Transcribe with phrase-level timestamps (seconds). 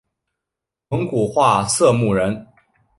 [0.87, 2.47] 蒙古化色目人。